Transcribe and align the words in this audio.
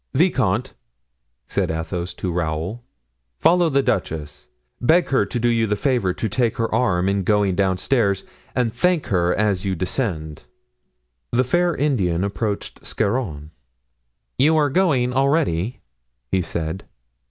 "Vicomte," 0.15 0.73
said 1.45 1.69
Athos 1.69 2.15
to 2.15 2.31
Raoul, 2.31 2.83
"follow 3.37 3.69
the 3.69 3.83
duchess; 3.83 4.47
beg 4.81 5.09
her 5.09 5.27
to 5.27 5.39
do 5.39 5.47
you 5.47 5.67
the 5.67 5.75
favor 5.75 6.11
to 6.11 6.27
take 6.27 6.57
your 6.57 6.73
arm 6.73 7.07
in 7.07 7.21
going 7.23 7.53
downstairs, 7.53 8.23
and 8.55 8.73
thank 8.73 9.05
her 9.13 9.31
as 9.35 9.63
you 9.63 9.75
descend." 9.75 10.45
The 11.29 11.43
fair 11.43 11.75
Indian 11.75 12.23
approached 12.23 12.83
Scarron. 12.83 13.51
"You 14.39 14.57
are 14.57 14.71
going 14.71 15.13
already?" 15.13 15.81
he 16.31 16.41
said. 16.41 16.83